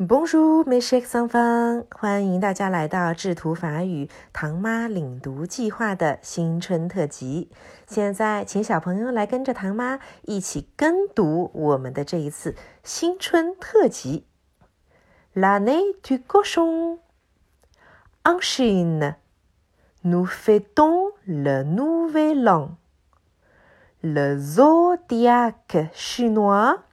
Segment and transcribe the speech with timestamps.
[0.00, 1.84] Bonjour, mes chers enfants！
[1.90, 7.50] 欢迎大家来到智图法语唐妈领读计划的新春特辑。
[7.88, 14.24] 现在，请小朋友来跟着唐妈一起跟读我们的这一次新春特辑。
[15.34, 17.00] L'année du cochon.
[18.22, 19.16] En Chine,
[20.02, 22.76] nous fêtons le Nouvel An.
[24.00, 26.84] Le zodiaque chinois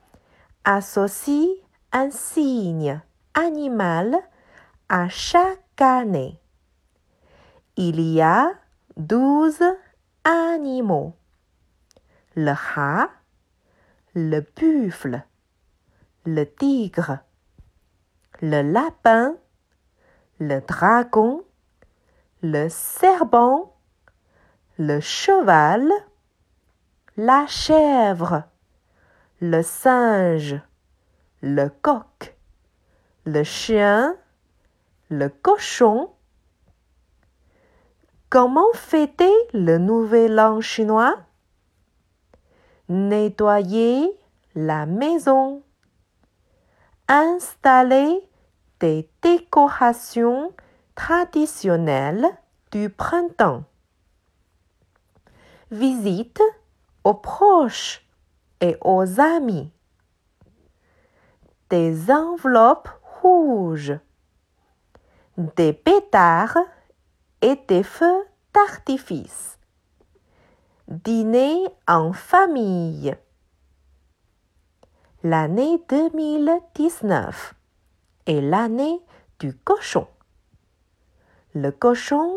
[0.63, 1.61] associe
[1.95, 2.99] un signe
[3.35, 4.17] animal
[4.89, 6.41] à chaque année.
[7.77, 8.51] Il y a
[8.97, 9.63] douze
[10.25, 11.13] animaux.
[12.35, 13.09] Le rat,
[14.13, 15.23] le buffle,
[16.25, 17.19] le tigre,
[18.41, 19.37] le lapin,
[20.41, 21.45] le dragon,
[22.41, 23.73] le serpent,
[24.77, 25.89] le cheval,
[27.15, 28.43] la chèvre,
[29.39, 30.59] le singe,
[31.45, 32.35] le coq,
[33.25, 34.17] le chien,
[35.09, 36.09] le cochon.
[38.31, 41.15] Comment fêter le nouvel an chinois?
[42.89, 44.09] Nettoyer
[44.55, 45.61] la maison.
[47.07, 48.27] Installer
[48.79, 50.51] des décorations
[50.95, 52.25] traditionnelles
[52.71, 53.65] du printemps.
[55.69, 56.41] Visite
[57.03, 58.03] aux proches
[58.61, 59.71] et aux amis
[61.69, 62.89] des enveloppes
[63.21, 63.97] rouges,
[65.37, 66.57] des pétards
[67.41, 69.57] et des feux d'artifice.
[70.87, 73.15] Dîner en famille.
[75.23, 77.55] L'année 2019
[78.27, 79.01] est l'année
[79.39, 80.07] du cochon.
[81.55, 82.35] Le cochon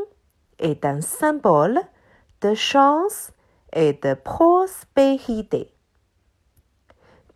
[0.59, 1.79] est un symbole
[2.41, 3.33] de chance
[3.73, 5.75] et de prospérité.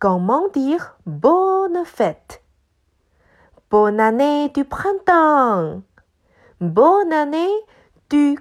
[0.03, 2.43] Comment dire bonne fête.
[3.71, 5.81] Bonne année du printemps.
[6.59, 7.53] Bonne année
[8.09, 8.37] du